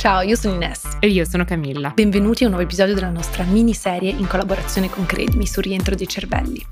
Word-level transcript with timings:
Ciao, 0.00 0.22
io 0.22 0.34
sono 0.34 0.54
Ines. 0.54 0.96
E 0.98 1.08
io 1.08 1.26
sono 1.26 1.44
Camilla. 1.44 1.90
Benvenuti 1.90 2.42
a 2.42 2.46
un 2.46 2.52
nuovo 2.52 2.66
episodio 2.66 2.94
della 2.94 3.10
nostra 3.10 3.44
miniserie 3.44 4.10
in 4.10 4.26
collaborazione 4.26 4.88
con 4.88 5.04
Credimi 5.04 5.46
sul 5.46 5.64
rientro 5.64 5.94
dei 5.94 6.08
cervelli. 6.08 6.64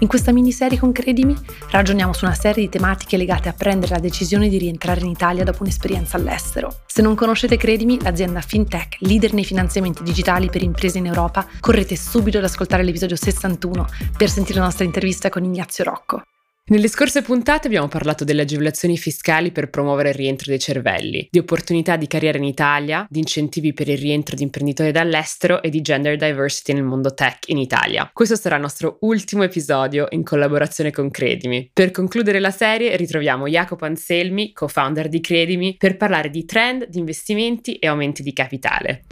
In 0.00 0.08
questa 0.08 0.32
miniserie 0.32 0.80
con 0.80 0.90
Credimi 0.90 1.36
ragioniamo 1.70 2.12
su 2.12 2.24
una 2.24 2.34
serie 2.34 2.64
di 2.64 2.68
tematiche 2.68 3.16
legate 3.16 3.48
a 3.48 3.52
prendere 3.52 3.94
la 3.94 4.00
decisione 4.00 4.48
di 4.48 4.58
rientrare 4.58 4.98
in 4.98 5.06
Italia 5.06 5.44
dopo 5.44 5.62
un'esperienza 5.62 6.16
all'estero. 6.16 6.80
Se 6.86 7.02
non 7.02 7.14
conoscete 7.14 7.56
Credimi, 7.56 8.02
l'azienda 8.02 8.40
FinTech, 8.40 8.96
leader 9.02 9.32
nei 9.32 9.44
finanziamenti 9.44 10.02
digitali 10.02 10.50
per 10.50 10.64
imprese 10.64 10.98
in 10.98 11.06
Europa, 11.06 11.46
correte 11.60 11.94
subito 11.94 12.38
ad 12.38 12.44
ascoltare 12.44 12.82
l'episodio 12.82 13.14
61 13.14 13.86
per 14.16 14.28
sentire 14.28 14.58
la 14.58 14.64
nostra 14.64 14.84
intervista 14.84 15.28
con 15.28 15.44
Ignazio 15.44 15.84
Rocco. 15.84 16.22
Nelle 16.64 16.86
scorse 16.86 17.22
puntate 17.22 17.66
abbiamo 17.66 17.88
parlato 17.88 18.22
delle 18.22 18.42
agevolazioni 18.42 18.96
fiscali 18.96 19.50
per 19.50 19.68
promuovere 19.68 20.10
il 20.10 20.14
rientro 20.14 20.46
dei 20.48 20.60
cervelli, 20.60 21.26
di 21.28 21.40
opportunità 21.40 21.96
di 21.96 22.06
carriera 22.06 22.38
in 22.38 22.44
Italia, 22.44 23.04
di 23.10 23.18
incentivi 23.18 23.72
per 23.72 23.88
il 23.88 23.98
rientro 23.98 24.36
di 24.36 24.44
imprenditori 24.44 24.92
dall'estero 24.92 25.60
e 25.60 25.70
di 25.70 25.80
gender 25.80 26.16
diversity 26.16 26.72
nel 26.72 26.84
mondo 26.84 27.14
tech 27.14 27.48
in 27.48 27.58
Italia. 27.58 28.08
Questo 28.12 28.36
sarà 28.36 28.54
il 28.54 28.62
nostro 28.62 28.98
ultimo 29.00 29.42
episodio 29.42 30.06
in 30.10 30.22
collaborazione 30.22 30.92
con 30.92 31.10
Credimi. 31.10 31.68
Per 31.72 31.90
concludere 31.90 32.38
la 32.38 32.52
serie 32.52 32.94
ritroviamo 32.94 33.48
Jacopo 33.48 33.84
Anselmi, 33.84 34.52
co-founder 34.52 35.08
di 35.08 35.20
Credimi, 35.20 35.74
per 35.76 35.96
parlare 35.96 36.30
di 36.30 36.44
trend, 36.44 36.86
di 36.86 37.00
investimenti 37.00 37.74
e 37.74 37.88
aumenti 37.88 38.22
di 38.22 38.32
capitale. 38.32 39.02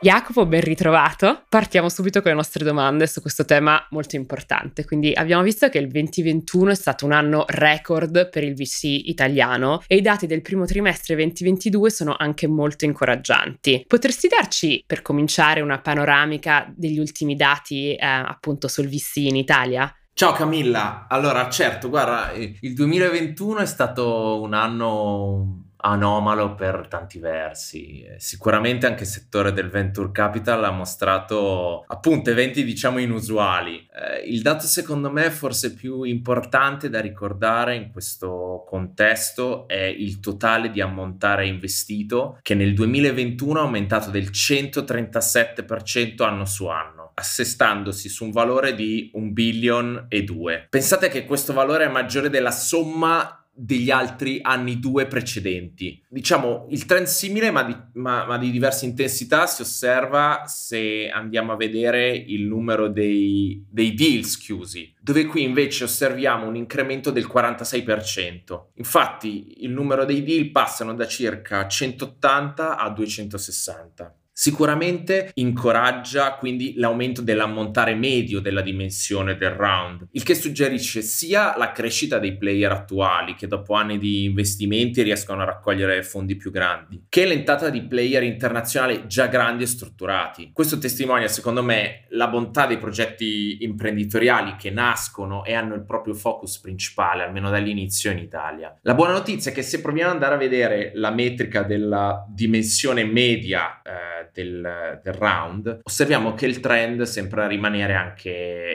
Jacopo, 0.00 0.46
ben 0.46 0.60
ritrovato. 0.60 1.42
Partiamo 1.48 1.88
subito 1.88 2.22
con 2.22 2.30
le 2.30 2.36
nostre 2.36 2.64
domande 2.64 3.08
su 3.08 3.20
questo 3.20 3.44
tema 3.44 3.84
molto 3.90 4.14
importante. 4.14 4.84
Quindi 4.84 5.12
abbiamo 5.12 5.42
visto 5.42 5.68
che 5.68 5.78
il 5.78 5.88
2021 5.88 6.70
è 6.70 6.74
stato 6.76 7.04
un 7.04 7.10
anno 7.10 7.44
record 7.48 8.28
per 8.28 8.44
il 8.44 8.54
VC 8.54 8.84
italiano 8.84 9.82
e 9.88 9.96
i 9.96 10.00
dati 10.00 10.28
del 10.28 10.40
primo 10.40 10.66
trimestre 10.66 11.16
2022 11.16 11.90
sono 11.90 12.14
anche 12.16 12.46
molto 12.46 12.84
incoraggianti. 12.84 13.84
Potresti 13.88 14.28
darci, 14.28 14.84
per 14.86 15.02
cominciare, 15.02 15.62
una 15.62 15.80
panoramica 15.80 16.72
degli 16.76 17.00
ultimi 17.00 17.34
dati 17.34 17.96
eh, 17.96 18.06
appunto 18.06 18.68
sul 18.68 18.86
VC 18.86 19.16
in 19.16 19.34
Italia? 19.34 19.92
Ciao 20.12 20.32
Camilla, 20.32 21.06
allora 21.08 21.48
certo, 21.48 21.88
guarda, 21.88 22.32
il 22.34 22.74
2021 22.74 23.60
è 23.60 23.66
stato 23.66 24.40
un 24.42 24.52
anno 24.52 25.67
anomalo 25.78 26.54
per 26.54 26.86
tanti 26.88 27.18
versi. 27.18 28.06
Sicuramente 28.16 28.86
anche 28.86 29.02
il 29.02 29.08
settore 29.08 29.52
del 29.52 29.70
venture 29.70 30.10
capital 30.10 30.64
ha 30.64 30.70
mostrato 30.70 31.84
appunto 31.86 32.30
eventi 32.30 32.64
diciamo 32.64 32.98
inusuali. 32.98 33.86
Eh, 33.92 34.28
il 34.28 34.42
dato 34.42 34.66
secondo 34.66 35.10
me 35.10 35.30
forse 35.30 35.74
più 35.74 36.02
importante 36.02 36.88
da 36.88 37.00
ricordare 37.00 37.76
in 37.76 37.90
questo 37.90 38.64
contesto 38.66 39.68
è 39.68 39.84
il 39.84 40.20
totale 40.20 40.70
di 40.70 40.80
ammontare 40.80 41.46
investito 41.46 42.38
che 42.42 42.54
nel 42.54 42.74
2021 42.74 43.60
è 43.60 43.62
aumentato 43.62 44.10
del 44.10 44.30
137% 44.30 46.22
anno 46.22 46.44
su 46.44 46.66
anno 46.66 46.98
assestandosi 47.18 48.08
su 48.08 48.24
un 48.24 48.30
valore 48.30 48.74
di 48.74 49.10
un 49.14 49.32
billion 49.32 50.06
e 50.08 50.22
due. 50.22 50.66
Pensate 50.70 51.08
che 51.08 51.24
questo 51.24 51.52
valore 51.52 51.84
è 51.84 51.88
maggiore 51.88 52.30
della 52.30 52.52
somma 52.52 53.37
degli 53.60 53.90
altri 53.90 54.38
anni 54.40 54.78
due 54.78 55.06
precedenti. 55.06 56.00
Diciamo 56.08 56.68
il 56.70 56.86
trend 56.86 57.06
simile 57.06 57.50
ma 57.50 57.64
di, 57.64 57.76
ma, 57.94 58.24
ma 58.24 58.38
di, 58.38 58.52
diversa 58.52 58.84
intensità 58.84 59.46
si 59.48 59.62
osserva 59.62 60.44
se 60.46 61.10
andiamo 61.10 61.52
a 61.52 61.56
vedere 61.56 62.10
il 62.14 62.44
numero 62.46 62.88
dei, 62.88 63.64
dei 63.68 63.94
deals 63.94 64.38
chiusi, 64.38 64.94
dove 65.00 65.26
qui 65.26 65.42
invece 65.42 65.84
osserviamo 65.84 66.46
un 66.46 66.54
incremento 66.54 67.10
del 67.10 67.26
46%. 67.26 68.66
Infatti 68.74 69.64
il 69.64 69.70
numero 69.70 70.04
dei 70.04 70.22
deal 70.22 70.50
passano 70.50 70.94
da 70.94 71.06
circa 71.06 71.66
180 71.66 72.76
a 72.76 72.90
260. 72.90 74.17
Sicuramente 74.40 75.32
incoraggia 75.34 76.34
quindi 76.34 76.74
l'aumento 76.76 77.22
dell'ammontare 77.22 77.96
medio 77.96 78.38
della 78.38 78.60
dimensione 78.60 79.36
del 79.36 79.50
round, 79.50 80.06
il 80.12 80.22
che 80.22 80.36
suggerisce 80.36 81.02
sia 81.02 81.56
la 81.56 81.72
crescita 81.72 82.20
dei 82.20 82.36
player 82.36 82.70
attuali 82.70 83.34
che 83.34 83.48
dopo 83.48 83.74
anni 83.74 83.98
di 83.98 84.26
investimenti 84.26 85.02
riescono 85.02 85.42
a 85.42 85.44
raccogliere 85.44 86.04
fondi 86.04 86.36
più 86.36 86.52
grandi, 86.52 87.06
che 87.08 87.26
l'entrata 87.26 87.68
di 87.68 87.82
player 87.82 88.22
internazionali 88.22 89.08
già 89.08 89.26
grandi 89.26 89.64
e 89.64 89.66
strutturati. 89.66 90.50
Questo 90.52 90.78
testimonia 90.78 91.26
secondo 91.26 91.64
me 91.64 92.04
la 92.10 92.28
bontà 92.28 92.66
dei 92.66 92.78
progetti 92.78 93.64
imprenditoriali 93.64 94.54
che 94.56 94.70
nascono 94.70 95.44
e 95.44 95.54
hanno 95.54 95.74
il 95.74 95.84
proprio 95.84 96.14
focus 96.14 96.60
principale, 96.60 97.24
almeno 97.24 97.50
dall'inizio 97.50 98.12
in 98.12 98.18
Italia. 98.18 98.72
La 98.82 98.94
buona 98.94 99.14
notizia 99.14 99.50
è 99.50 99.54
che 99.54 99.62
se 99.62 99.80
proviamo 99.80 100.10
ad 100.10 100.14
andare 100.14 100.36
a 100.36 100.38
vedere 100.38 100.92
la 100.94 101.10
metrica 101.10 101.64
della 101.64 102.24
dimensione 102.28 103.02
media 103.02 103.82
eh, 103.82 104.26
del, 104.42 105.00
del, 105.02 105.14
round, 105.14 105.80
osserviamo 105.82 106.34
che 106.34 106.46
il 106.46 106.60
trend 106.60 107.02
sembra 107.02 107.48
rimanere 107.48 107.94
anche 107.94 108.30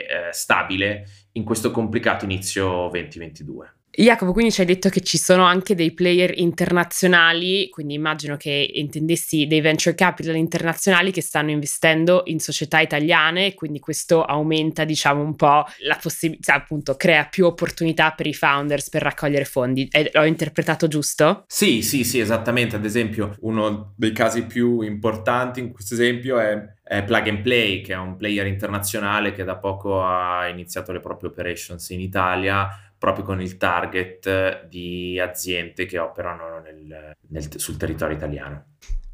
eh, 0.06 0.32
stabile 0.32 1.06
in 1.32 1.44
questo 1.44 1.70
complicato 1.70 2.26
inizio 2.26 2.88
2022. 2.90 3.74
Jacopo, 3.96 4.32
quindi 4.32 4.50
ci 4.50 4.60
hai 4.60 4.66
detto 4.66 4.88
che 4.88 5.00
ci 5.00 5.18
sono 5.18 5.44
anche 5.44 5.74
dei 5.74 5.92
player 5.92 6.36
internazionali, 6.36 7.68
quindi 7.68 7.94
immagino 7.94 8.36
che 8.36 8.70
intendessi 8.74 9.46
dei 9.46 9.60
venture 9.60 9.94
capital 9.94 10.36
internazionali 10.36 11.12
che 11.12 11.22
stanno 11.22 11.50
investendo 11.50 12.22
in 12.26 12.40
società 12.40 12.80
italiane 12.80 13.54
quindi 13.54 13.78
questo 13.78 14.22
aumenta, 14.24 14.84
diciamo, 14.84 15.22
un 15.22 15.36
po' 15.36 15.64
la 15.80 15.98
possibilità, 16.00 16.54
appunto, 16.54 16.96
crea 16.96 17.24
più 17.24 17.46
opportunità 17.46 18.10
per 18.12 18.26
i 18.26 18.34
founders 18.34 18.88
per 18.88 19.02
raccogliere 19.02 19.44
fondi. 19.44 19.88
E, 19.90 20.10
l'ho 20.12 20.24
interpretato 20.24 20.88
giusto? 20.88 21.44
Sì, 21.46 21.82
sì, 21.82 22.04
sì, 22.04 22.18
esattamente. 22.18 22.76
Ad 22.76 22.84
esempio, 22.84 23.36
uno 23.40 23.94
dei 23.96 24.12
casi 24.12 24.44
più 24.44 24.80
importanti 24.80 25.60
in 25.60 25.72
questo 25.72 25.94
esempio 25.94 26.38
è 26.38 27.02
Plug 27.04 27.28
and 27.28 27.40
Play, 27.40 27.80
che 27.80 27.94
è 27.94 27.96
un 27.96 28.16
player 28.16 28.46
internazionale 28.46 29.32
che 29.32 29.44
da 29.44 29.56
poco 29.56 30.02
ha 30.02 30.48
iniziato 30.48 30.92
le 30.92 31.00
proprie 31.00 31.30
operations 31.30 31.88
in 31.90 32.00
Italia 32.00 32.68
proprio 33.04 33.26
con 33.26 33.42
il 33.42 33.58
target 33.58 34.66
di 34.66 35.20
aziende 35.20 35.84
che 35.84 35.98
operano 35.98 36.58
nel, 36.60 37.14
nel, 37.28 37.60
sul 37.60 37.76
territorio 37.76 38.16
italiano. 38.16 38.64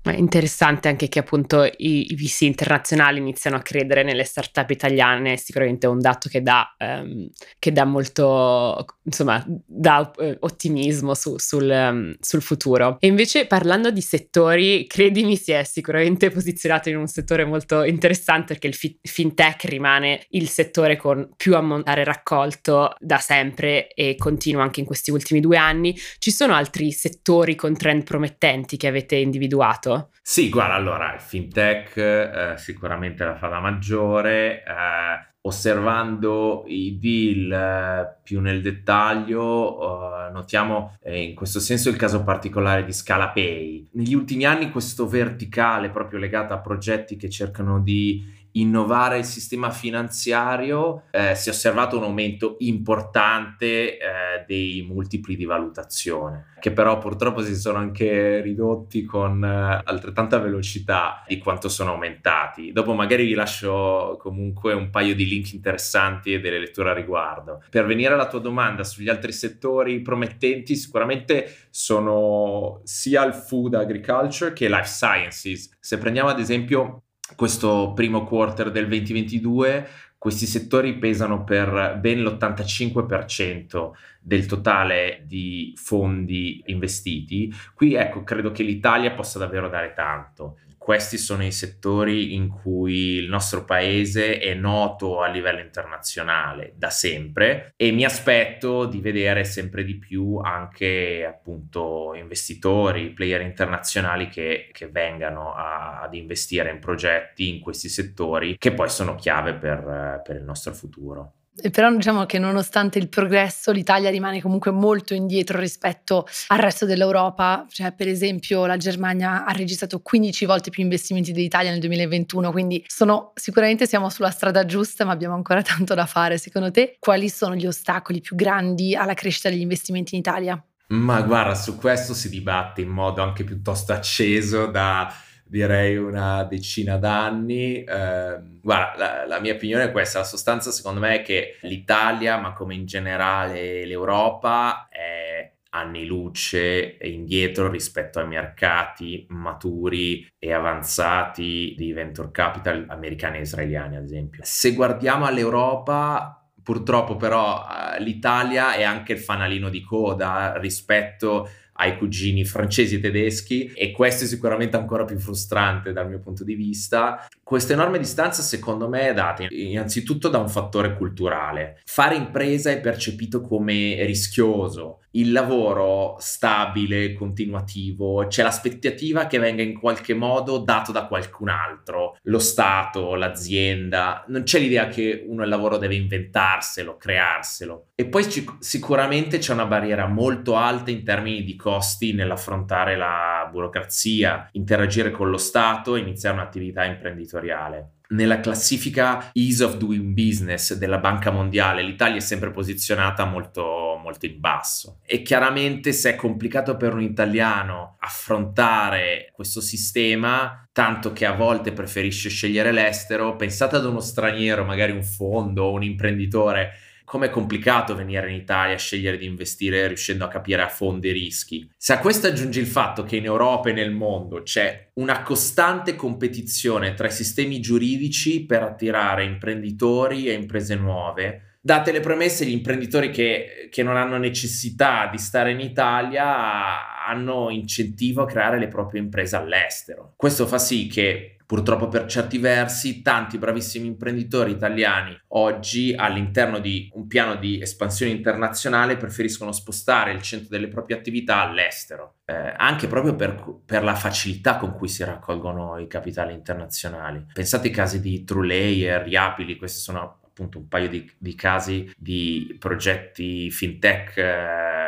È 0.03 0.17
interessante 0.17 0.89
anche 0.89 1.09
che 1.09 1.19
appunto 1.19 1.63
i, 1.63 2.11
i 2.11 2.15
VC 2.15 2.43
internazionali 2.43 3.19
iniziano 3.19 3.57
a 3.57 3.61
credere 3.61 4.03
nelle 4.03 4.25
startup 4.25 4.69
italiane, 4.71 5.37
sicuramente 5.37 5.87
è 5.87 5.91
un 5.91 6.01
dato 6.01 6.31
che 6.31 6.41
dà, 6.41 6.75
um, 6.79 7.29
che 7.59 7.71
dà 7.71 7.85
molto, 7.85 8.87
insomma, 9.03 9.45
dà 9.67 10.11
uh, 10.17 10.37
ottimismo 10.41 11.13
su, 11.15 11.37
sul, 11.37 11.69
um, 11.71 12.15
sul, 12.19 12.41
futuro. 12.41 12.97
E 12.99 13.09
invece 13.09 13.47
parlando 13.47 13.91
di 13.91 14.01
settori, 14.01 14.87
credimi, 14.87 15.37
si 15.37 15.53
è 15.53 15.65
sicuramente 15.65 16.31
posizionato 16.31 16.89
in 16.89 16.97
un 16.97 17.07
settore 17.07 17.45
molto 17.45 17.83
interessante 17.85 18.55
perché 18.55 18.69
il 18.69 18.75
fi- 18.75 18.99
fintech 19.03 19.65
rimane 19.65 20.25
il 20.31 20.49
settore 20.49 20.97
con 20.97 21.29
più 21.37 21.55
ammontare 21.55 22.05
raccolto 22.05 22.95
da 22.99 23.19
sempre 23.19 23.89
e 23.89 24.17
continua 24.17 24.63
anche 24.63 24.81
in 24.81 24.87
questi 24.87 25.11
ultimi 25.11 25.41
due 25.41 25.59
anni. 25.59 25.95
Ci 26.19 26.31
sono 26.31 26.55
altri 26.55 26.91
settori 26.91 27.55
con 27.55 27.77
trend 27.77 28.05
promettenti 28.05 28.79
che 28.79 28.87
avete 28.87 29.17
individuato? 29.17 29.90
Fatto? 29.97 30.11
Sì, 30.23 30.49
guarda, 30.49 30.75
allora, 30.75 31.15
il 31.15 31.21
fintech 31.21 31.97
eh, 31.97 32.55
sicuramente 32.57 33.25
la 33.25 33.37
fa 33.37 33.49
da 33.49 33.61
maggiore. 33.61 34.63
Eh, 34.63 35.29
osservando 35.43 36.65
i 36.67 36.99
deal 36.99 37.51
eh, 37.51 38.19
più 38.23 38.41
nel 38.41 38.61
dettaglio, 38.61 40.27
eh, 40.29 40.31
notiamo 40.33 40.97
eh, 41.03 41.23
in 41.23 41.35
questo 41.35 41.61
senso 41.61 41.89
il 41.89 41.97
caso 41.97 42.23
particolare 42.23 42.85
di 42.85 42.93
ScalaPay. 42.93 43.91
Negli 43.93 44.15
ultimi 44.15 44.45
anni 44.45 44.71
questo 44.71 45.09
verticale 45.09 45.91
proprio 45.91 46.19
legato 46.19 46.53
a 46.53 46.61
progetti 46.61 47.17
che 47.17 47.31
cercano 47.31 47.81
di 47.81 48.39
innovare 48.53 49.19
il 49.19 49.25
sistema 49.25 49.71
finanziario 49.71 51.05
eh, 51.11 51.35
si 51.35 51.49
è 51.49 51.53
osservato 51.53 51.97
un 51.97 52.05
aumento 52.05 52.57
importante 52.61 53.99
eh, 53.99 53.99
dei 54.47 54.85
multipli 54.89 55.37
di 55.37 55.45
valutazione, 55.45 56.55
che 56.61 56.73
però 56.73 56.99
purtroppo 56.99 57.43
si 57.43 57.55
sono 57.55 57.79
anche 57.79 58.41
ridotti 58.41 59.05
con 59.05 59.45
eh, 59.45 59.83
altrettanta 59.85 60.39
velocità 60.39 61.23
di 61.27 61.39
quanto 61.39 61.69
sono 61.69 61.93
aumentati. 61.93 62.73
Dopo 62.73 62.95
magari 62.95 63.27
vi 63.27 63.35
lascio 63.35 64.17
comunque 64.21 64.73
un 64.73 64.91
paio 64.91 65.15
di 65.15 65.27
link 65.27 65.53
interessanti 65.53 66.33
e 66.33 66.41
delle 66.41 66.59
letture 66.59 66.91
a 66.91 66.95
riguardo. 66.95 67.63
Per 67.71 67.87
venire 67.87 68.15
alla 68.15 68.29
tua 68.29 68.41
domanda 68.41 68.83
sugli 68.85 69.09
altri 69.09 69.33
settori 69.33 70.01
promettenti, 70.01 70.75
sicuramente 70.75 71.69
sono 71.71 72.81
sia 72.85 73.25
il 73.25 73.35
food 73.35 73.75
agriculture 73.75 74.53
che 74.53 74.69
life 74.69 74.87
sciences. 74.87 75.77
Se 75.79 75.99
prendiamo 75.99 76.29
ad 76.29 76.41
esempio 76.41 77.03
questo 77.37 77.93
primo 77.95 78.25
quarter 78.25 78.71
del 78.71 78.89
2022 78.89 79.89
questi 80.21 80.45
settori 80.45 80.99
pesano 80.99 81.45
per 81.45 81.97
ben 81.99 82.23
l'85% 82.23 83.93
del 84.21 84.45
totale 84.45 85.23
di 85.25 85.73
fondi 85.77 86.63
investiti. 86.67 87.51
Qui 87.73 87.95
ecco, 87.95 88.23
credo 88.23 88.51
che 88.51 88.63
l'Italia 88.63 89.13
possa 89.13 89.39
davvero 89.39 89.71
dare 89.71 89.95
tanto. 89.95 90.59
Questi 90.91 91.19
sono 91.19 91.45
i 91.45 91.53
settori 91.53 92.35
in 92.35 92.49
cui 92.49 93.15
il 93.15 93.29
nostro 93.29 93.65
paese 93.65 94.41
è 94.41 94.55
noto 94.55 95.21
a 95.21 95.29
livello 95.29 95.61
internazionale 95.61 96.73
da 96.75 96.91
sempre 96.91 97.75
e 97.77 97.93
mi 97.93 98.05
aspetto 98.05 98.87
di 98.87 99.01
vedere 99.01 99.45
sempre 99.45 99.85
di 99.85 99.97
più 99.99 100.39
anche 100.39 101.25
appunto 101.25 102.13
investitori, 102.17 103.13
player 103.13 103.41
internazionali 103.43 104.27
che, 104.27 104.71
che 104.73 104.89
vengano 104.89 105.55
a, 105.55 106.01
ad 106.01 106.15
investire 106.15 106.73
in 106.73 106.81
progetti 106.81 107.49
in 107.49 107.61
questi 107.61 107.89
settori 107.89 108.57
che 108.59 108.73
poi 108.73 108.89
sono 108.89 109.15
chiave 109.15 109.55
per, 109.55 110.23
per 110.25 110.35
il 110.35 110.43
nostro 110.43 110.75
futuro. 110.75 111.35
Però 111.71 111.93
diciamo 111.93 112.27
che 112.27 112.39
nonostante 112.39 112.99
il 112.99 113.09
progresso 113.09 113.73
l'Italia 113.73 114.11
rimane 114.11 114.41
comunque 114.41 114.71
molto 114.71 115.15
indietro 115.15 115.59
rispetto 115.59 116.27
al 116.49 116.59
resto 116.59 116.87
dell'Europa, 116.87 117.67
cioè 117.69 117.93
per 117.93 118.09
esempio 118.09 118.67
la 118.67 118.77
Germania 118.77 119.45
ha 119.45 119.53
registrato 119.53 120.01
15 120.01 120.47
volte 120.47 120.71
più 120.71 120.83
investimenti 120.83 121.33
dell'Italia 121.33 121.71
nel 121.71 121.81
2021, 121.81 122.51
quindi 122.53 122.85
sono, 122.87 123.33
sicuramente 123.35 123.87
siamo 123.87 124.09
sulla 124.09 124.31
strada 124.31 124.65
giusta 124.65 125.05
ma 125.05 125.13
abbiamo 125.13 125.35
ancora 125.35 125.63
tanto 125.63 125.95
da 125.95 126.07
fare. 126.07 126.39
Secondo 126.39 126.71
te 126.71 126.97
quali 126.99 127.29
sono 127.29 127.55
gli 127.55 127.67
ostacoli 127.67 128.21
più 128.21 128.37
grandi 128.37 128.95
alla 128.95 129.15
crescita 129.15 129.49
degli 129.49 129.61
investimenti 129.61 130.15
in 130.15 130.21
Italia? 130.21 130.65
Ma 130.89 131.21
guarda, 131.23 131.55
su 131.55 131.77
questo 131.77 132.15
si 132.15 132.29
dibatte 132.29 132.81
in 132.81 132.89
modo 132.89 133.23
anche 133.23 133.45
piuttosto 133.45 133.93
acceso 133.93 134.67
da 134.67 135.13
direi 135.51 135.97
una 135.97 136.45
decina 136.45 136.97
d'anni. 136.97 137.83
Eh, 137.83 138.41
guarda, 138.63 138.97
la, 138.97 139.27
la, 139.27 139.41
mia 139.41 139.55
opinione 139.55 139.85
è 139.85 139.93
questa, 139.93 140.21
la 140.21 140.25
sostanza 140.25 140.71
secondo 140.71 141.01
me 141.01 141.17
è 141.17 141.23
che 141.23 141.59
l'Italia, 141.63 142.39
ma 142.39 142.53
come 142.53 142.75
in 142.75 142.87
generale 142.87 143.85
l'Europa, 143.85 144.89
è 144.89 145.53
anni 145.73 146.05
luce 146.05 146.99
indietro 147.03 147.69
rispetto 147.69 148.19
ai 148.19 148.27
mercati 148.27 149.25
maturi 149.29 150.29
e 150.37 150.53
avanzati 150.53 151.75
di 151.77 151.93
venture 151.93 152.31
capital 152.33 152.87
americani 152.89 153.39
e 153.39 153.43
israeliani, 153.43 153.97
ad 153.97 154.05
esempio. 154.05 154.43
Se 154.45 154.73
guardiamo 154.73 155.27
all'Europa, 155.27 156.35
Purtroppo 156.63 157.17
però 157.17 157.67
eh, 157.67 158.03
l'Italia 158.03 158.75
è 158.75 158.83
anche 158.83 159.15
il 159.15 159.19
fanalino 159.19 159.71
di 159.71 159.83
coda 159.83 160.57
rispetto 160.59 161.49
ai 161.81 161.97
cugini 161.97 162.45
francesi 162.45 162.97
e 162.97 163.01
tedeschi 163.01 163.73
e 163.75 163.91
questo 163.91 164.25
è 164.25 164.27
sicuramente 164.27 164.77
ancora 164.77 165.05
più 165.05 165.19
frustrante 165.19 165.93
dal 165.93 166.09
mio 166.09 166.21
punto 166.21 166.45
di 166.45 166.55
vista. 166.55 167.27
Questa 167.43 167.73
enorme 167.73 167.99
distanza 167.99 168.43
secondo 168.43 168.87
me 168.89 169.09
è 169.09 169.15
data 169.15 169.47
innanzitutto 169.49 170.29
da 170.29 170.39
un 170.39 170.49
fattore 170.49 170.95
culturale. 170.95 171.81
Fare 171.87 172.15
impresa 172.17 172.71
è 172.71 172.81
percepito 172.81 173.41
come 173.41 174.05
rischioso, 174.05 175.01
il 175.13 175.33
lavoro 175.33 176.17
stabile, 176.21 177.15
continuativo, 177.15 178.27
c'è 178.29 178.43
l'aspettativa 178.43 179.27
che 179.27 179.39
venga 179.39 179.63
in 179.63 179.79
qualche 179.79 180.15
modo 180.15 180.59
dato 180.59 180.93
da 180.93 181.07
qualcun 181.07 181.49
altro, 181.49 182.17
lo 182.23 182.39
Stato, 182.39 183.15
l'azienda, 183.15 184.25
non 184.29 184.45
c'è 184.45 184.61
l'idea 184.61 184.87
che 184.87 185.25
uno 185.27 185.43
il 185.43 185.49
lavoro 185.49 185.79
deve 185.79 185.97
inventarselo, 185.97 186.97
crearselo. 186.97 187.87
E 187.97 188.07
poi 188.07 188.31
ci, 188.31 188.49
sicuramente 188.61 189.39
c'è 189.39 189.53
una 189.53 189.67
barriera 189.67 190.07
molto 190.07 190.57
alta 190.57 190.91
in 190.91 191.03
termini 191.03 191.43
di 191.43 191.57
costi 191.71 192.13
nell'affrontare 192.13 192.97
la 192.97 193.49
burocrazia, 193.51 194.49
interagire 194.53 195.13
con 195.13 195.31
lo 195.31 195.37
Stato 195.37 195.95
e 195.95 196.01
iniziare 196.01 196.35
un'attività 196.35 196.85
imprenditoriale. 196.85 197.93
Nella 198.09 198.41
classifica 198.41 199.31
Ease 199.33 199.63
of 199.63 199.77
Doing 199.77 200.13
Business 200.13 200.75
della 200.75 200.99
Banca 200.99 201.31
Mondiale 201.31 201.85
l'Italia 201.85 202.17
è 202.17 202.21
sempre 202.21 202.51
posizionata 202.51 203.25
molto, 203.25 204.01
molto 204.03 204.27
in 204.27 204.41
basso. 204.41 204.99
E 205.07 205.23
chiaramente 205.23 205.93
se 205.93 206.11
è 206.11 206.17
complicato 206.17 206.77
per 206.77 206.93
un 206.93 207.03
italiano 207.03 207.95
affrontare 208.01 209.31
questo 209.33 209.61
sistema 209.61 210.69
tanto 210.73 211.13
che 211.13 211.25
a 211.25 211.35
volte 211.35 211.71
preferisce 211.71 212.31
scegliere 212.31 212.73
l'estero 212.73 213.37
pensate 213.37 213.77
ad 213.77 213.85
uno 213.85 214.01
straniero 214.01 214.65
magari 214.65 214.91
un 214.91 215.05
fondo 215.05 215.65
o 215.65 215.73
un 215.73 215.85
imprenditore 215.85 216.73
com'è 217.11 217.29
complicato 217.29 217.97
venire 217.97 218.31
in 218.31 218.37
Italia 218.37 218.77
scegliere 218.77 219.19
di 219.19 219.27
investire 219.27 219.89
riuscendo 219.89 220.25
a 220.25 220.29
capire 220.29 220.63
a 220.63 220.69
fondo 220.69 221.09
i 221.09 221.11
rischi. 221.11 221.69
Se 221.77 221.93
a 221.93 221.99
questo 221.99 222.29
aggiungi 222.29 222.61
il 222.61 222.69
fatto 222.69 223.03
che 223.03 223.17
in 223.17 223.25
Europa 223.25 223.69
e 223.69 223.73
nel 223.73 223.91
mondo 223.91 224.45
c'è 224.45 224.91
una 224.95 225.23
costante 225.23 225.97
competizione 225.97 226.95
tra 226.95 227.09
i 227.09 227.11
sistemi 227.11 227.59
giuridici 227.59 228.47
per 228.47 228.63
attirare 228.63 229.25
imprenditori 229.25 230.29
e 230.29 230.35
imprese 230.35 230.77
nuove, 230.77 231.57
date 231.61 231.91
le 231.91 231.99
premesse, 231.99 232.47
gli 232.47 232.53
imprenditori 232.53 233.11
che, 233.11 233.67
che, 233.73 233.83
non 233.83 233.97
hanno 233.97 234.17
necessità 234.17 235.09
di 235.11 235.19
stare 235.19 235.51
in 235.51 235.59
Italia 235.59 237.05
hanno 237.05 237.51
incentivo 237.51 238.23
a 238.23 238.27
creare 238.27 238.61
le 238.61 238.69
proprie 238.69 239.01
imprese 239.01 239.35
all'estero. 239.35 240.13
Questo 240.15 240.47
fa 240.47 240.59
sì 240.59 240.87
che 240.87 241.40
Purtroppo 241.51 241.89
per 241.89 242.07
certi 242.07 242.39
versi 242.39 243.03
tanti 243.03 243.37
bravissimi 243.37 243.85
imprenditori 243.85 244.53
italiani 244.53 245.21
oggi 245.31 245.93
all'interno 245.93 246.61
di 246.61 246.89
un 246.93 247.09
piano 247.09 247.35
di 247.35 247.61
espansione 247.61 248.13
internazionale 248.13 248.97
preferiscono 248.97 249.51
spostare 249.51 250.13
il 250.13 250.23
centro 250.23 250.47
delle 250.49 250.69
proprie 250.69 250.97
attività 250.97 251.41
all'estero, 251.41 252.19
eh, 252.25 252.55
anche 252.57 252.87
proprio 252.87 253.17
per, 253.17 253.63
per, 253.67 253.83
la 253.83 253.97
facilità 253.97 254.59
con 254.59 254.75
cui 254.75 254.87
si 254.87 255.03
raccolgono 255.03 255.77
i 255.79 255.89
capitali 255.89 256.35
internazionali. 256.35 257.27
Pensate 257.33 257.67
ai 257.67 257.75
casi 257.75 258.01
di 258.01 258.23
TrueLayer, 258.23 259.09
Yapili, 259.09 259.57
questi 259.57 259.81
sono 259.81 260.21
appunto 260.25 260.59
un 260.59 260.69
paio 260.69 260.89
di, 260.89 261.11
di 261.19 261.35
casi 261.35 261.93
di 261.97 262.57
progetti 262.61 263.51
fintech. 263.51 264.17
Eh, 264.17 264.80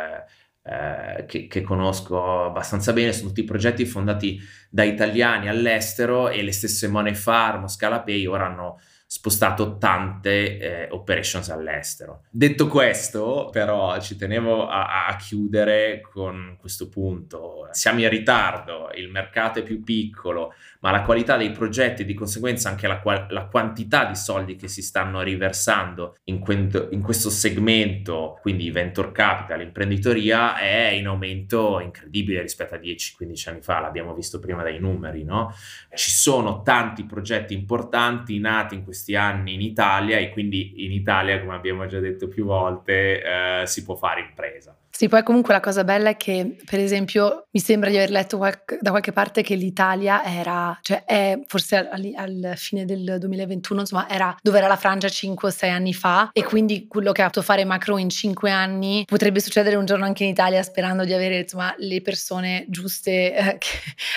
eh, 0.63 1.25
che, 1.27 1.47
che, 1.47 1.61
conosco 1.61 2.45
abbastanza 2.45 2.93
bene, 2.93 3.11
sono 3.11 3.27
tutti 3.27 3.43
progetti 3.43 3.85
fondati 3.85 4.39
da 4.69 4.83
italiani 4.83 5.49
all'estero 5.49 6.29
e 6.29 6.41
le 6.41 6.53
stesse 6.53 6.87
Money 6.87 7.13
Farm, 7.15 7.67
Scalapay 7.67 8.25
ora 8.25 8.45
hanno 8.45 8.79
spostato 9.13 9.77
tante 9.77 10.57
eh, 10.57 10.87
operations 10.89 11.47
all'estero. 11.51 12.23
Detto 12.31 12.65
questo, 12.65 13.49
però, 13.51 13.99
ci 14.01 14.15
tenevo 14.15 14.67
a, 14.67 15.05
a, 15.05 15.15
chiudere 15.17 16.01
con 16.01 16.57
questo 16.59 16.89
punto. 16.89 17.67
Siamo 17.73 17.99
in 17.99 18.09
ritardo, 18.09 18.89
il 18.95 19.11
mercato 19.11 19.59
è 19.59 19.63
più 19.63 19.83
piccolo, 19.83 20.55
ma 20.79 20.89
la 20.89 21.03
qualità 21.03 21.37
dei 21.37 21.51
progetti 21.51 22.01
e 22.01 22.05
di 22.05 22.15
conseguenza 22.15 22.69
anche 22.69 22.87
la, 22.87 22.99
la 23.29 23.45
quantità 23.45 24.05
di 24.05 24.15
soldi 24.15 24.55
che 24.55 24.67
si 24.67 24.81
stanno 24.81 25.21
riversando 25.21 26.17
in, 26.23 26.39
que- 26.39 26.87
in 26.89 27.01
questo 27.03 27.29
segmento, 27.29 28.39
quindi 28.41 28.71
venture 28.71 29.11
capital, 29.11 29.61
imprenditoria, 29.61 30.57
è 30.57 30.87
in 30.87 31.05
aumento 31.05 31.79
incredibile 31.79 32.41
rispetto 32.41 32.73
a 32.73 32.79
10-15 32.79 33.49
anni 33.49 33.61
fa, 33.61 33.79
l'abbiamo 33.79 34.15
visto 34.15 34.39
prima 34.39 34.63
dai 34.63 34.79
numeri, 34.79 35.23
no? 35.23 35.53
Ci 35.93 36.09
sono 36.09 36.63
tanti 36.63 37.05
progetti 37.05 37.53
importanti 37.53 38.39
nati 38.39 38.73
in 38.73 38.83
questi 38.83 39.01
questi 39.03 39.15
anni 39.15 39.53
in 39.53 39.61
Italia 39.61 40.17
e 40.17 40.31
quindi 40.31 40.85
in 40.85 40.91
Italia, 40.93 41.39
come 41.41 41.55
abbiamo 41.55 41.85
già 41.87 41.99
detto 41.99 42.29
più 42.29 42.45
volte, 42.45 43.61
eh, 43.61 43.67
si 43.67 43.83
può 43.83 43.95
fare 43.95 44.21
impresa. 44.21 44.77
Sì, 44.95 45.07
poi 45.07 45.23
comunque 45.23 45.55
la 45.55 45.59
cosa 45.59 45.83
bella 45.83 46.09
è 46.09 46.17
che, 46.17 46.55
per 46.63 46.79
esempio, 46.79 47.47
mi 47.49 47.59
sembra 47.59 47.89
di 47.89 47.95
aver 47.95 48.11
letto 48.11 48.37
qualche, 48.37 48.77
da 48.79 48.91
qualche 48.91 49.11
parte 49.11 49.41
che 49.41 49.55
l'Italia 49.55 50.23
era, 50.23 50.77
cioè 50.83 51.03
è 51.03 51.39
forse 51.47 51.89
al, 51.89 52.13
al, 52.15 52.53
fine 52.57 52.85
del 52.85 53.15
2021, 53.17 53.79
insomma, 53.79 54.07
era 54.07 54.37
dove 54.39 54.59
era 54.59 54.67
la 54.67 54.75
Francia 54.75 55.09
5 55.09 55.47
o 55.47 55.51
6 55.51 55.69
anni 55.71 55.95
fa 55.95 56.29
e 56.31 56.43
quindi 56.43 56.85
quello 56.87 57.11
che 57.11 57.23
ha 57.23 57.25
fatto 57.25 57.41
fare 57.41 57.65
Macron 57.65 57.99
in 58.01 58.11
5 58.11 58.51
anni 58.51 59.03
potrebbe 59.07 59.39
succedere 59.39 59.77
un 59.77 59.85
giorno 59.85 60.05
anche 60.05 60.25
in 60.25 60.29
Italia 60.29 60.61
sperando 60.61 61.05
di 61.05 61.13
avere, 61.13 61.39
insomma, 61.39 61.73
le 61.79 62.01
persone 62.03 62.65
giuste 62.69 63.35
eh, 63.35 63.57
che, 63.57 63.69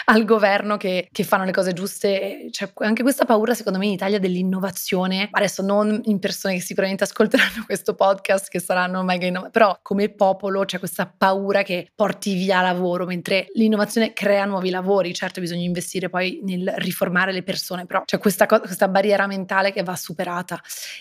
al 0.05 0.27
governo 0.27 0.77
che, 0.77 1.09
che, 1.11 1.25
fanno 1.25 1.45
le 1.45 1.53
cose 1.53 1.73
giuste. 1.73 2.49
Cioè, 2.51 2.71
anche 2.81 3.03
questa 3.03 3.25
paura, 3.25 3.55
secondo 3.55 3.79
me, 3.79 3.87
in 3.87 3.93
Italia 3.93 4.19
dell'innovazione, 4.19 5.31
adesso 5.31 5.63
non 5.63 6.03
in 6.05 6.19
persone 6.19 6.57
che 6.57 6.61
sicuramente 6.61 7.05
ascolteranno 7.05 7.65
questo 7.65 7.95
podcast, 7.95 8.51
che 8.51 8.61
saranno 8.61 9.03
mega 9.03 9.25
innovative, 9.25 9.53
però 9.53 9.79
come 9.81 10.11
popolo 10.11 10.65
c'è 10.67 10.79
questa 10.79 11.07
paura 11.07 11.63
che 11.63 11.91
porti 11.95 12.35
via 12.35 12.61
lavoro, 12.61 13.07
mentre 13.07 13.47
l'innovazione 13.55 14.13
crea 14.13 14.45
nuovi 14.45 14.69
lavori, 14.69 15.15
certo 15.15 15.41
bisogna 15.41 15.63
investire 15.63 16.11
poi 16.11 16.41
nel 16.43 16.75
riformare 16.77 17.33
le 17.33 17.43
persone, 17.43 17.87
però 17.87 18.03
c'è 18.05 18.19
questa, 18.19 18.45
co- 18.45 18.61
questa 18.61 18.89
barriera 18.89 19.27
mentale 19.27 19.73
che 19.73 19.83
va 19.83 19.97
superata. 19.97 20.61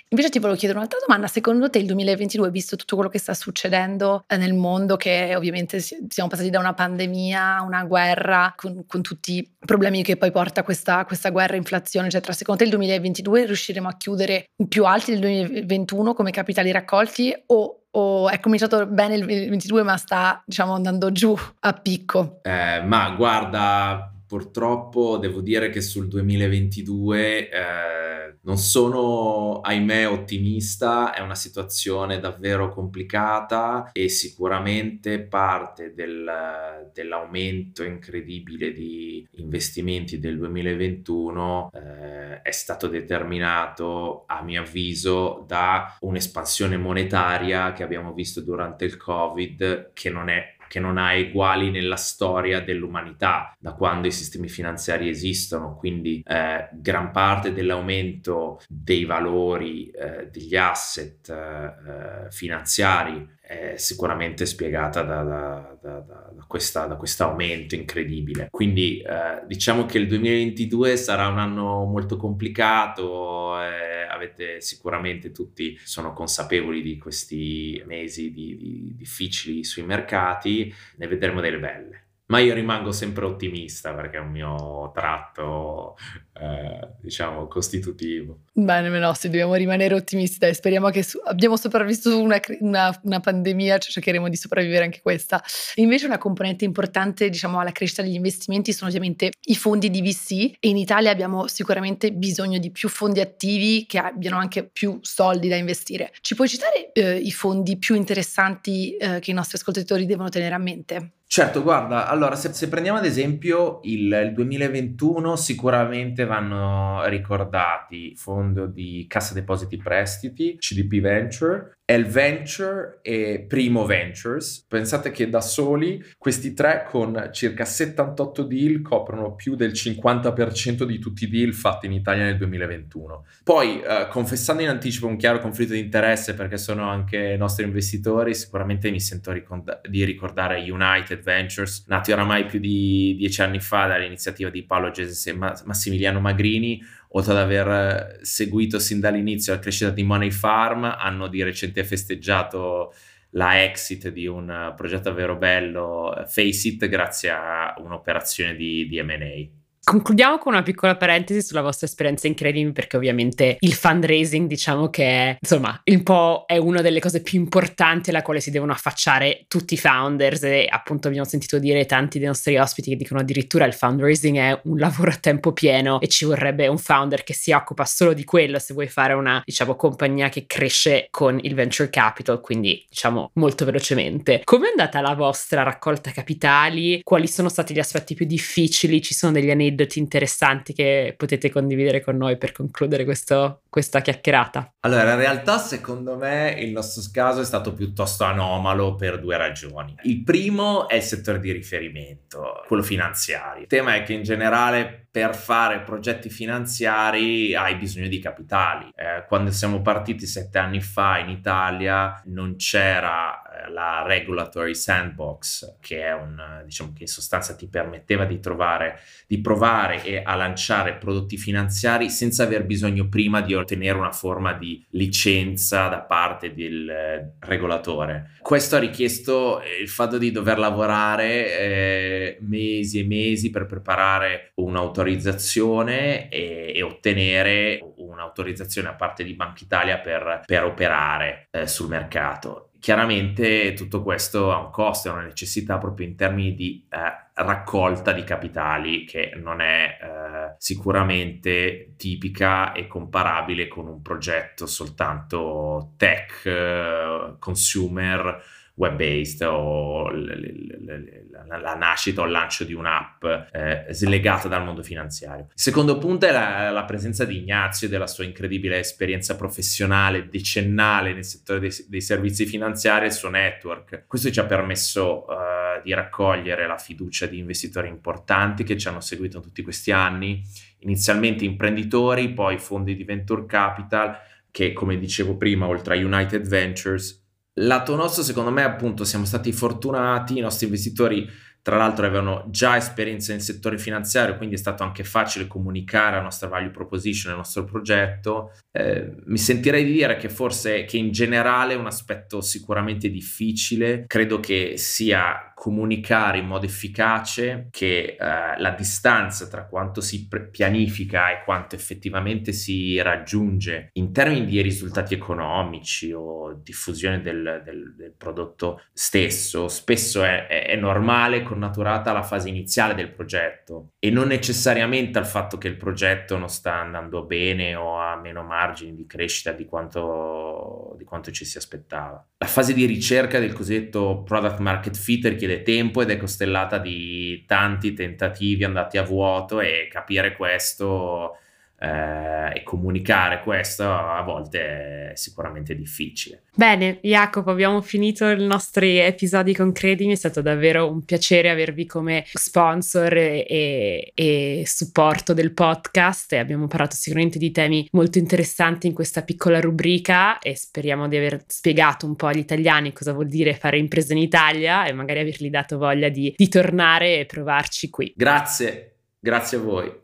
Invece 0.09 0.29
ti 0.29 0.39
volevo 0.39 0.57
chiedere 0.57 0.79
un'altra 0.79 0.99
domanda, 1.05 1.27
secondo 1.27 1.69
te 1.69 1.79
il 1.79 1.85
2022, 1.87 2.49
visto 2.49 2.77
tutto 2.77 2.95
quello 2.95 3.09
che 3.09 3.19
sta 3.19 3.33
succedendo 3.33 4.23
eh, 4.27 4.37
nel 4.37 4.53
mondo, 4.53 4.95
che 4.95 5.35
ovviamente 5.35 5.79
siamo 5.81 6.29
passati 6.29 6.49
da 6.49 6.59
una 6.59 6.73
pandemia 6.73 7.63
una 7.65 7.83
guerra, 7.83 8.53
con, 8.55 8.85
con 8.87 9.01
tutti 9.01 9.37
i 9.37 9.49
problemi 9.59 10.03
che 10.03 10.17
poi 10.17 10.31
porta 10.31 10.63
questa, 10.63 11.03
questa 11.05 11.29
guerra, 11.29 11.55
inflazione, 11.55 12.07
eccetera, 12.07 12.33
secondo 12.33 12.59
te 12.59 12.65
il 12.65 12.75
2022 12.75 13.45
riusciremo 13.45 13.87
a 13.87 13.97
chiudere 13.97 14.45
più 14.67 14.85
alti 14.85 15.11
del 15.11 15.19
2021 15.21 16.13
come 16.13 16.31
capitali 16.31 16.71
raccolti 16.71 17.33
o 17.47 17.84
o 17.97 18.29
è 18.29 18.39
cominciato 18.39 18.85
bene 18.85 19.15
il 19.15 19.25
22 19.25 19.83
ma 19.83 19.97
sta 19.97 20.41
diciamo 20.45 20.73
andando 20.73 21.11
giù 21.11 21.35
a 21.59 21.73
picco? 21.73 22.39
Eh, 22.43 22.81
ma 22.83 23.09
guarda, 23.11 24.11
purtroppo 24.27 25.17
devo 25.17 25.41
dire 25.41 25.69
che 25.69 25.81
sul 25.81 26.07
2022 26.07 27.49
eh, 27.49 28.24
non 28.45 28.57
sono, 28.57 29.59
ahimè, 29.61 30.07
ottimista, 30.07 31.13
è 31.13 31.21
una 31.21 31.35
situazione 31.35 32.19
davvero 32.19 32.69
complicata 32.69 33.89
e 33.91 34.07
sicuramente 34.07 35.19
parte 35.21 35.93
del, 35.93 36.89
dell'aumento 36.93 37.83
incredibile 37.83 38.71
di 38.71 39.27
investimenti 39.31 40.19
del 40.19 40.37
2021 40.37 41.71
eh, 41.73 42.41
è 42.41 42.51
stato 42.51 42.87
determinato, 42.87 44.25
a 44.27 44.43
mio 44.43 44.61
avviso, 44.61 45.43
da 45.47 45.97
un'espansione 46.01 46.77
monetaria 46.77 47.73
che 47.73 47.83
abbiamo 47.83 48.13
visto 48.13 48.41
durante 48.41 48.85
il 48.85 48.97
Covid 48.97 49.91
che 49.93 50.09
non 50.11 50.29
è 50.29 50.54
che 50.67 50.79
non 50.79 50.97
ha 50.97 51.13
eguali 51.13 51.71
nella 51.71 51.95
storia 51.95 52.61
dell'umanità 52.61 53.55
da 53.59 53.73
quando 53.73 54.07
i 54.07 54.11
sistemi 54.11 54.47
finanziari 54.47 55.09
esistono, 55.09 55.75
quindi 55.75 56.23
eh, 56.25 56.69
gran 56.73 57.11
parte 57.11 57.53
dell'aumento 57.53 58.61
dei 58.67 59.05
valori 59.05 59.89
eh, 59.89 60.29
degli 60.31 60.55
asset 60.55 61.29
eh, 61.29 62.31
finanziari 62.31 63.33
è 63.47 63.73
sicuramente 63.77 64.45
spiegata 64.47 65.03
da, 65.03 65.21
da, 65.21 65.77
da, 65.79 65.99
da 65.99 66.95
questo 66.95 67.23
aumento 67.23 67.75
incredibile. 67.75 68.47
Quindi 68.49 69.01
eh, 69.01 69.45
diciamo 69.45 69.85
che 69.85 69.99
il 69.99 70.07
2022 70.07 70.97
sarà 70.97 71.27
un 71.27 71.37
anno 71.37 71.83
molto 71.85 72.17
complicato, 72.17 73.61
eh, 73.61 73.94
avete 74.25 74.61
sicuramente 74.61 75.31
tutti 75.31 75.77
sono 75.83 76.13
consapevoli 76.13 76.81
di 76.81 76.97
questi 76.97 77.81
mesi 77.85 78.31
di, 78.31 78.57
di 78.57 78.93
difficili 78.95 79.63
sui 79.63 79.83
mercati, 79.83 80.73
ne 80.97 81.07
vedremo 81.07 81.41
delle 81.41 81.59
belle 81.59 82.04
ma 82.27 82.39
io 82.39 82.53
rimango 82.55 82.91
sempre 82.91 83.25
ottimista 83.25 83.93
perché 83.93 84.17
è 84.17 84.19
un 84.19 84.31
mio 84.31 84.91
tratto, 84.95 85.95
eh, 86.33 86.87
diciamo, 86.99 87.47
costitutivo. 87.47 88.39
Bene, 88.51 88.89
Menossi, 88.89 89.27
dobbiamo 89.27 89.53
rimanere 89.53 89.93
ottimisti 89.93 90.45
e 90.45 90.53
speriamo 90.53 90.89
che 90.89 91.03
su- 91.03 91.19
abbiamo 91.23 91.55
sopravvissuto 91.55 92.19
una, 92.19 92.39
una, 92.61 92.99
una, 93.03 93.19
pandemia, 93.19 93.77
cioè 93.77 93.91
cercheremo 93.91 94.27
di 94.27 94.37
sopravvivere 94.37 94.85
anche 94.85 95.01
questa. 95.01 95.43
Invece 95.75 96.07
una 96.07 96.17
componente 96.17 96.65
importante, 96.65 97.29
diciamo, 97.29 97.59
alla 97.59 97.71
crescita 97.71 98.01
degli 98.01 98.15
investimenti 98.15 98.73
sono 98.73 98.89
ovviamente 98.89 99.31
i 99.41 99.55
fondi 99.55 99.91
di 99.91 100.01
VC 100.01 100.57
e 100.59 100.69
in 100.69 100.77
Italia 100.77 101.11
abbiamo 101.11 101.45
sicuramente 101.47 102.11
bisogno 102.11 102.57
di 102.57 102.71
più 102.71 102.89
fondi 102.89 103.19
attivi 103.19 103.85
che 103.85 103.99
abbiano 103.99 104.37
anche 104.37 104.63
più 104.63 104.97
soldi 105.01 105.47
da 105.47 105.57
investire. 105.57 106.11
Ci 106.21 106.33
puoi 106.33 106.47
citare 106.47 106.91
eh, 106.93 107.17
i 107.17 107.31
fondi 107.31 107.77
più 107.77 107.93
interessanti 107.93 108.95
eh, 108.97 109.19
che 109.19 109.29
i 109.29 109.33
nostri 109.33 109.57
ascoltatori 109.57 110.07
devono 110.07 110.29
tenere 110.29 110.55
a 110.55 110.59
mente? 110.59 111.11
Certo, 111.35 111.63
guarda, 111.63 112.07
allora 112.07 112.37
se, 112.37 112.53
se 112.53 112.69
prendiamo 112.69 112.97
ad 112.97 113.03
esempio 113.03 113.81
il, 113.83 114.03
il, 114.07 114.31
2021 114.33 115.35
sicuramente 115.35 116.23
vanno 116.23 117.05
ricordati. 117.07 118.15
Fondo 118.15 118.67
di 118.67 119.05
Cassa 119.09 119.33
Depositi 119.33 119.75
Prestiti, 119.75 120.55
CDP 120.57 121.01
Venture, 121.01 121.74
El 121.87 122.05
Venture 122.07 122.97
e 123.03 123.45
Primo 123.47 123.85
Ventures. 123.85 124.65
Pensate 124.67 125.11
che 125.11 125.29
da 125.29 125.39
soli 125.39 126.03
questi 126.17 126.55
tre 126.55 126.87
con 126.89 127.29
circa 127.31 127.63
78 127.63 128.41
deal 128.41 128.81
coprono 128.81 129.35
più 129.35 129.53
del 129.53 129.73
50% 129.73 130.81
di 130.83 130.97
tutti 130.97 131.25
i 131.25 131.29
deal 131.29 131.53
fatti 131.53 131.85
in 131.85 131.91
Italia 131.91 132.23
nel 132.23 132.37
2021. 132.37 133.25
Poi, 133.43 133.81
eh, 133.81 134.07
confessando 134.09 134.63
in 134.63 134.69
anticipo 134.69 135.05
un 135.05 135.15
chiaro 135.15 135.37
conflitto 135.37 135.73
di 135.73 135.79
interesse 135.79 136.33
perché 136.33 136.57
sono 136.57 136.89
anche 136.89 137.37
nostri 137.37 137.65
investitori, 137.65 138.33
sicuramente 138.33 138.89
mi 138.89 138.99
sento 138.99 139.31
ricorda- 139.31 139.79
di 139.87 140.03
ricordare 140.05 140.67
United 140.67 141.21
Ventures, 141.21 141.85
nati 141.85 142.11
oramai 142.11 142.47
più 142.47 142.59
di 142.59 143.13
dieci 143.15 143.43
anni 143.43 143.59
fa 143.59 143.85
dall'iniziativa 143.85 144.49
di 144.49 144.63
Paolo 144.63 144.89
Gesese 144.89 145.29
e 145.29 145.33
Massimiliano 145.33 146.19
Magrini, 146.19 146.81
oltre 147.15 147.31
ad 147.31 147.37
aver 147.37 148.19
seguito 148.21 148.77
sin 148.77 148.99
dall'inizio 148.99 149.53
la 149.53 149.59
crescita 149.59 149.89
di 149.89 150.03
Money 150.03 150.31
Farm, 150.31 150.83
hanno 150.83 151.27
di 151.27 151.43
recente 151.43 151.83
festeggiato 151.83 152.93
la 153.31 153.63
exit 153.63 154.09
di 154.09 154.27
un 154.27 154.73
progetto 154.75 155.09
davvero 155.09 155.37
bello, 155.37 156.13
Faceit, 156.27 156.87
grazie 156.87 157.29
a 157.29 157.73
un'operazione 157.77 158.55
di, 158.55 158.87
di 158.87 159.01
M&A. 159.01 159.64
Concludiamo 159.85 160.39
con 160.39 160.53
una 160.53 160.63
piccola 160.63 160.95
parentesi 160.95 161.43
sulla 161.43 161.61
vostra 161.61 161.85
esperienza 161.85 162.25
in 162.25 162.33
Credimi 162.33 162.71
perché 162.71 162.97
ovviamente 162.97 163.57
il 163.59 163.73
fundraising 163.73 164.47
diciamo 164.47 164.89
che 164.89 165.03
è, 165.03 165.37
insomma 165.39 165.79
un 165.83 166.01
po' 166.01 166.45
è 166.47 166.57
una 166.57 166.81
delle 166.81 166.99
cose 166.99 167.21
più 167.21 167.39
importanti 167.39 168.09
alla 168.09 168.23
quale 168.23 168.39
si 168.39 168.49
devono 168.49 168.71
affacciare 168.71 169.45
tutti 169.47 169.75
i 169.75 169.77
founders 169.77 170.41
e 170.41 170.67
appunto 170.67 171.07
abbiamo 171.07 171.27
sentito 171.27 171.59
dire 171.59 171.85
tanti 171.85 172.17
dei 172.17 172.25
nostri 172.25 172.57
ospiti 172.57 172.89
che 172.89 172.95
dicono 172.95 173.19
addirittura 173.19 173.65
il 173.65 173.73
fundraising 173.73 174.37
è 174.37 174.59
un 174.63 174.79
lavoro 174.79 175.11
a 175.11 175.17
tempo 175.21 175.53
pieno 175.53 176.01
e 176.01 176.07
ci 176.07 176.25
vorrebbe 176.25 176.65
un 176.65 176.79
founder 176.79 177.23
che 177.23 177.35
si 177.35 177.51
occupa 177.51 177.85
solo 177.85 178.13
di 178.13 178.23
quello 178.23 178.57
se 178.57 178.73
vuoi 178.73 178.87
fare 178.87 179.13
una 179.13 179.43
diciamo 179.45 179.75
compagnia 179.75 180.29
che 180.29 180.47
cresce 180.47 181.09
con 181.11 181.37
il 181.39 181.53
venture 181.53 181.91
capital 181.91 182.41
quindi 182.41 182.83
diciamo 182.89 183.29
molto 183.33 183.65
velocemente. 183.65 184.41
Come 184.45 184.65
è 184.65 184.69
andata 184.71 184.99
la 184.99 185.13
vostra 185.13 185.61
raccolta 185.61 186.09
capitali? 186.09 187.01
Quali 187.03 187.27
sono 187.27 187.49
stati 187.49 187.75
gli 187.75 187.79
aspetti 187.79 188.15
più 188.15 188.25
difficili? 188.25 188.99
Ci 188.99 189.13
sono 189.13 189.31
degli 189.31 189.51
aneddoti 189.51 189.73
aneddoti 189.75 189.99
interessanti 189.99 190.73
che 190.73 191.13
potete 191.17 191.51
condividere 191.51 192.01
con 192.01 192.15
noi 192.15 192.37
per 192.37 192.53
concludere 192.53 193.03
questo, 193.03 193.61
questa 193.69 193.99
chiacchierata? 193.99 194.73
Allora, 194.79 195.11
in 195.11 195.19
realtà 195.19 195.57
secondo 195.57 196.15
me 196.15 196.55
il 196.57 196.71
nostro 196.71 197.03
caso 197.11 197.41
è 197.41 197.45
stato 197.45 197.73
piuttosto 197.73 198.23
anomalo 198.23 198.95
per 198.95 199.19
due 199.19 199.37
ragioni. 199.37 199.95
Il 200.03 200.23
primo 200.23 200.87
è 200.87 200.95
il 200.95 201.01
settore 201.01 201.39
di 201.39 201.51
riferimento, 201.51 202.63
quello 202.67 202.83
finanziario. 202.83 203.63
Il 203.63 203.67
tema 203.67 203.95
è 203.95 204.03
che 204.03 204.13
in 204.13 204.23
generale 204.23 205.07
per 205.11 205.33
fare 205.33 205.79
progetti 205.79 206.29
finanziari 206.29 207.55
hai 207.55 207.75
bisogno 207.75 208.07
di 208.07 208.19
capitali. 208.19 208.91
Eh, 208.93 209.25
quando 209.27 209.51
siamo 209.51 209.81
partiti 209.81 210.25
sette 210.25 210.57
anni 210.57 210.81
fa 210.81 211.19
in 211.19 211.29
Italia 211.29 212.21
non 212.25 212.57
c'era 212.57 213.41
la 213.69 214.03
Regulatory 214.05 214.73
Sandbox, 214.75 215.77
che 215.79 216.01
è 216.01 216.13
un, 216.13 216.61
diciamo 216.63 216.93
che 216.93 217.03
in 217.03 217.07
sostanza 217.07 217.55
ti 217.55 217.67
permetteva 217.67 218.25
di 218.25 218.39
trovare, 218.39 218.99
di 219.27 219.41
provare 219.41 220.03
e 220.03 220.21
a 220.23 220.35
lanciare 220.35 220.95
prodotti 220.95 221.37
finanziari 221.37 222.09
senza 222.09 222.43
aver 222.43 222.65
bisogno 222.65 223.07
prima 223.07 223.41
di 223.41 223.53
ottenere 223.53 223.97
una 223.97 224.11
forma 224.11 224.53
di 224.53 224.85
licenza 224.91 225.87
da 225.87 226.01
parte 226.01 226.53
del 226.53 226.89
eh, 226.89 227.33
regolatore. 227.39 228.31
Questo 228.41 228.75
ha 228.75 228.79
richiesto 228.79 229.61
il 229.79 229.89
fatto 229.89 230.17
di 230.17 230.31
dover 230.31 230.57
lavorare 230.57 231.57
eh, 231.57 232.37
mesi 232.41 232.99
e 232.99 233.05
mesi 233.05 233.49
per 233.49 233.65
preparare 233.65 234.51
un'autorizzazione 234.55 236.29
e, 236.29 236.71
e 236.75 236.81
ottenere 236.81 237.79
un'autorizzazione 237.97 238.89
a 238.89 238.93
parte 238.93 239.23
di 239.23 239.33
Banca 239.33 239.63
Italia 239.63 239.99
per, 239.99 240.43
per 240.45 240.63
operare 240.63 241.47
eh, 241.51 241.67
sul 241.67 241.87
mercato. 241.87 242.64
Chiaramente 242.85 243.73
tutto 243.73 244.03
questo 244.03 244.51
ha 244.53 244.59
un 244.59 244.69
costo, 244.69 245.09
è 245.09 245.11
una 245.11 245.23
necessità 245.23 245.79
proprio 245.79 246.05
in 246.05 246.15
termini 246.15 246.53
di 246.53 246.85
eh, 246.87 246.97
raccolta 247.33 248.11
di 248.11 248.23
capitali 248.23 249.05
che 249.05 249.31
non 249.37 249.59
è 249.59 249.97
eh, 249.99 250.55
sicuramente 250.59 251.95
tipica 251.97 252.73
e 252.73 252.85
comparabile 252.85 253.67
con 253.67 253.87
un 253.87 254.03
progetto 254.03 254.67
soltanto 254.67 255.93
tech, 255.97 256.45
eh, 256.45 257.33
consumer 257.39 258.43
web-based 258.75 259.41
o 259.41 260.09
la, 260.11 261.75
nascita 261.75 262.21
o 262.21 262.25
il 262.25 262.31
lancio 262.31 262.63
di 262.63 262.73
un'app 262.73 263.23
eh, 263.51 263.85
slegata 263.89 264.47
dal 264.47 264.63
mondo 264.63 264.83
finanziario. 264.83 265.45
Il 265.45 265.51
secondo 265.53 265.97
punto 265.97 266.25
è 266.25 266.31
la, 266.31 266.69
la, 266.71 266.83
presenza 266.83 267.25
di 267.25 267.37
Ignazio 267.37 267.87
e 267.87 267.89
della 267.89 268.07
sua 268.07 268.25
incredibile 268.25 268.79
esperienza 268.79 269.35
professionale 269.35 270.27
decennale 270.27 271.13
nel 271.13 271.23
settore 271.23 271.59
dei, 271.59 271.71
dei 271.87 272.01
servizi 272.01 272.45
finanziari 272.45 273.05
e 273.05 273.07
il 273.07 273.13
suo 273.13 273.29
network. 273.29 274.05
Questo 274.07 274.29
ci 274.29 274.39
ha 274.39 274.45
permesso 274.45 275.25
uh, 275.25 275.81
di 275.83 275.93
raccogliere 275.93 276.67
la 276.67 276.77
fiducia 276.77 277.27
di 277.27 277.37
investitori 277.37 277.87
importanti 277.87 278.63
che 278.63 278.77
ci 278.77 278.87
hanno 278.87 279.01
seguito 279.01 279.37
in 279.37 279.43
tutti 279.43 279.61
questi 279.61 279.91
anni, 279.91 280.41
inizialmente 280.79 281.45
imprenditori, 281.45 282.33
poi 282.33 282.57
fondi 282.57 282.95
di 282.95 283.03
venture 283.03 283.45
capital 283.45 284.17
che 284.51 284.71
come 284.71 284.97
dicevo 284.97 285.35
prima, 285.35 285.67
oltre 285.67 285.95
a 285.95 285.97
United 285.97 286.47
Ventures, 286.47 287.24
Lato 287.57 287.95
nostro, 287.95 288.21
secondo 288.21 288.51
me, 288.51 288.63
appunto, 288.63 289.05
siamo 289.05 289.23
stati 289.23 289.53
fortunati, 289.53 290.37
i 290.37 290.41
nostri 290.41 290.65
investitori 290.65 291.25
tra 291.65 291.77
l'altro 291.77 292.05
avevano 292.05 292.45
già 292.51 292.77
esperienza 292.77 293.31
nel 293.31 293.41
settore 293.41 293.79
finanziario, 293.79 294.37
quindi 294.37 294.53
è 294.53 294.57
stato 294.59 294.83
anche 294.83 295.03
facile 295.03 295.47
comunicare 295.47 296.17
la 296.17 296.21
nostra 296.21 296.47
value 296.47 296.69
proposition, 296.69 297.31
il 297.31 297.39
nostro 297.39 297.63
progetto. 297.63 298.51
Eh, 298.71 299.15
mi 299.25 299.39
sentirei 299.39 299.83
di 299.83 299.93
dire 299.93 300.15
che 300.17 300.29
forse 300.29 300.85
che 300.85 300.97
in 300.97 301.09
generale 301.09 301.73
è 301.73 301.77
un 301.77 301.87
aspetto 301.87 302.39
sicuramente 302.41 303.09
difficile, 303.09 304.03
credo 304.05 304.39
che 304.39 304.73
sia 304.77 305.53
comunicare 305.55 306.37
in 306.37 306.45
modo 306.45 306.65
efficace 306.65 307.69
che 307.71 308.17
eh, 308.19 308.59
la 308.59 308.75
distanza 308.77 309.47
tra 309.47 309.65
quanto 309.65 310.01
si 310.01 310.27
pre- 310.27 310.49
pianifica 310.49 311.31
e 311.31 311.43
quanto 311.43 311.75
effettivamente 311.75 312.51
si 312.51 313.01
raggiunge 313.01 313.89
in 313.93 314.11
termini 314.11 314.45
di 314.45 314.61
risultati 314.61 315.13
economici 315.13 316.11
o 316.11 316.59
diffusione 316.61 317.21
del, 317.21 317.61
del, 317.63 317.95
del 317.95 318.13
prodotto 318.15 318.81
stesso 318.91 319.69
spesso 319.69 320.23
è, 320.23 320.45
è, 320.45 320.67
è 320.67 320.75
normale 320.75 321.41
connaturata 321.55 322.09
alla 322.09 322.21
fase 322.21 322.49
iniziale 322.49 322.93
del 322.93 323.11
progetto 323.11 323.93
e 323.97 324.09
non 324.09 324.27
necessariamente 324.27 325.17
al 325.17 325.25
fatto 325.25 325.57
che 325.57 325.69
il 325.69 325.77
progetto 325.77 326.37
non 326.37 326.49
sta 326.49 326.73
andando 326.73 327.23
bene 327.23 327.75
o 327.75 327.97
ha 327.97 328.17
meno 328.17 328.43
margini 328.43 328.93
di 328.93 329.05
crescita 329.05 329.53
di 329.53 329.65
quanto, 329.65 330.95
di 330.97 331.05
quanto 331.05 331.31
ci 331.31 331.45
si 331.45 331.57
aspettava. 331.57 332.23
La 332.37 332.47
fase 332.47 332.73
di 332.73 332.85
ricerca 332.85 333.39
del 333.39 333.53
cosiddetto 333.53 334.21
product 334.23 334.59
market 334.59 334.97
fit 334.97 335.25
richiede 335.25 335.61
tempo 335.61 336.01
ed 336.01 336.09
è 336.09 336.17
costellata 336.17 336.77
di 336.77 337.45
tanti 337.47 337.93
tentativi 337.93 338.65
andati 338.65 338.97
a 338.97 339.03
vuoto 339.03 339.61
e 339.61 339.87
capire 339.89 340.35
questo 340.35 341.37
eh, 341.77 342.57
e 342.57 342.63
comunicare 342.63 343.43
questo 343.43 343.83
a 343.83 344.21
volte 344.21 345.11
è 345.11 345.15
sicuramente 345.15 345.75
difficile. 345.75 346.43
Bene, 346.55 346.99
Jacopo, 347.01 347.51
abbiamo 347.51 347.81
finito 347.81 348.29
i 348.29 348.45
nostri 348.45 348.97
episodi 348.97 349.53
con 349.53 349.73
Credimi, 349.73 350.13
è 350.13 350.15
stato 350.15 350.41
davvero 350.41 350.89
un 350.89 351.03
piacere 351.03 351.49
avervi 351.49 351.85
come 351.85 352.23
sponsor 352.31 353.13
e, 353.13 354.11
e, 354.13 354.63
supporto 354.65 355.33
del 355.33 355.51
podcast 355.51 356.31
e 356.31 356.37
abbiamo 356.37 356.67
parlato 356.67 356.95
sicuramente 356.95 357.37
di 357.37 357.51
temi 357.51 357.87
molto 357.91 358.19
interessanti 358.19 358.87
in 358.87 358.93
questa 358.93 359.23
piccola 359.23 359.59
rubrica 359.59 360.39
e 360.39 360.55
speriamo 360.55 361.09
di 361.09 361.17
aver 361.17 361.43
spiegato 361.47 362.05
un 362.05 362.15
po' 362.15 362.27
agli 362.27 362.37
italiani 362.37 362.93
cosa 362.93 363.11
vuol 363.11 363.27
dire 363.27 363.53
fare 363.53 363.77
impresa 363.77 364.13
in 364.13 364.19
Italia 364.19 364.85
e 364.85 364.93
magari 364.93 365.19
avergli 365.19 365.49
dato 365.49 365.77
voglia 365.77 366.07
di, 366.07 366.33
di 366.37 366.47
tornare 366.47 367.19
e 367.19 367.25
provarci 367.25 367.89
qui. 367.89 368.13
Grazie, 368.15 368.95
grazie 369.19 369.57
a 369.57 369.61
voi. 369.61 370.03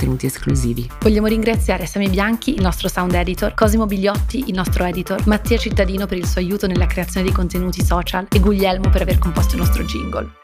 contenuti 0.00 0.26
esclusivi. 0.26 0.88
Vogliamo 1.00 1.26
ringraziare 1.26 1.86
Sami 1.86 2.08
Bianchi, 2.08 2.54
il 2.54 2.62
nostro 2.62 2.88
sound 2.88 3.12
editor, 3.12 3.52
Cosimo 3.52 3.84
Bigliotti, 3.84 4.44
il 4.46 4.54
nostro 4.54 4.84
editor, 4.84 5.26
Mattia 5.26 5.58
Cittadino 5.58 6.06
per 6.06 6.16
il 6.16 6.26
suo 6.26 6.40
aiuto 6.40 6.66
nella 6.66 6.86
creazione 6.86 7.26
dei 7.26 7.34
contenuti 7.34 7.84
social 7.84 8.26
e 8.30 8.40
Guglielmo 8.40 8.88
per 8.88 9.02
aver 9.02 9.18
composto 9.18 9.56
il 9.56 9.60
nostro 9.60 9.84
jingle. 9.84 10.39